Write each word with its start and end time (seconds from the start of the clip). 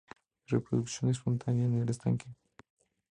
Reproducción 0.47 1.11
espontánea 1.11 1.65
en 1.67 1.87
estanque. 1.87 2.25